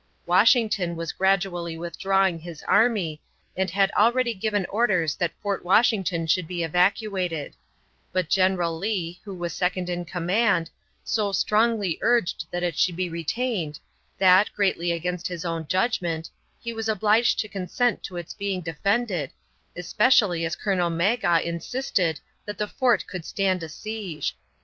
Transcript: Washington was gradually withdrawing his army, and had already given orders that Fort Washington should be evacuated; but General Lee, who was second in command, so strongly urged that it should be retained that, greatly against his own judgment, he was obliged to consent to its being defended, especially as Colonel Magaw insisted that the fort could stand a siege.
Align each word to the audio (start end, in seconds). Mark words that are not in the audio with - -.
Washington 0.25 0.95
was 0.95 1.11
gradually 1.11 1.77
withdrawing 1.77 2.39
his 2.39 2.63
army, 2.63 3.21
and 3.55 3.69
had 3.69 3.91
already 3.91 4.33
given 4.33 4.65
orders 4.65 5.13
that 5.17 5.31
Fort 5.43 5.63
Washington 5.63 6.25
should 6.25 6.47
be 6.47 6.63
evacuated; 6.63 7.55
but 8.11 8.27
General 8.27 8.75
Lee, 8.75 9.19
who 9.23 9.35
was 9.35 9.53
second 9.53 9.91
in 9.91 10.05
command, 10.05 10.71
so 11.03 11.31
strongly 11.31 11.99
urged 12.01 12.45
that 12.49 12.63
it 12.63 12.79
should 12.79 12.95
be 12.95 13.09
retained 13.09 13.77
that, 14.17 14.49
greatly 14.55 14.91
against 14.91 15.27
his 15.27 15.45
own 15.45 15.67
judgment, 15.67 16.31
he 16.59 16.73
was 16.73 16.89
obliged 16.89 17.37
to 17.37 17.47
consent 17.47 18.01
to 18.01 18.17
its 18.17 18.33
being 18.33 18.61
defended, 18.61 19.29
especially 19.75 20.43
as 20.45 20.55
Colonel 20.55 20.89
Magaw 20.89 21.43
insisted 21.43 22.19
that 22.45 22.57
the 22.57 22.67
fort 22.67 23.05
could 23.05 23.23
stand 23.23 23.61
a 23.61 23.69
siege. 23.69 24.35